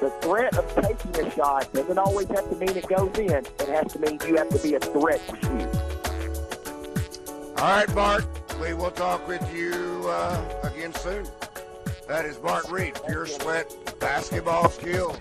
The 0.00 0.10
threat 0.20 0.56
of 0.56 0.66
taking 0.82 1.26
a 1.26 1.30
shot 1.30 1.72
doesn't 1.72 1.98
always 1.98 2.28
have 2.28 2.48
to 2.50 2.56
mean 2.56 2.76
it 2.76 2.86
goes 2.88 3.16
in. 3.18 3.30
It 3.30 3.68
has 3.68 3.92
to 3.92 3.98
mean 3.98 4.18
you 4.26 4.36
have 4.36 4.48
to 4.50 4.58
be 4.58 4.74
a 4.74 4.80
threat 4.80 5.20
to 5.28 5.36
shoot. 5.36 5.86
All 7.58 7.64
right, 7.64 7.94
Bart. 7.94 8.26
We 8.60 8.74
will 8.74 8.90
talk 8.90 9.26
with 9.28 9.42
you 9.54 10.04
uh, 10.06 10.44
again 10.62 10.94
soon. 10.94 11.26
That 12.08 12.24
is 12.24 12.36
Bart 12.36 12.70
Reid, 12.70 12.98
Pure 13.06 13.26
Sweat 13.26 13.74
Basketball 14.00 14.68
Skills. 14.70 15.18